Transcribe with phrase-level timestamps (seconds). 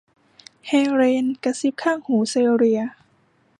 [0.67, 2.81] เฮเลนกระซิบข้างหูเซเลีย